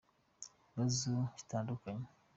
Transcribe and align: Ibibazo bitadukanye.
Ibibazo 0.63 1.11
bitadukanye. 1.35 2.09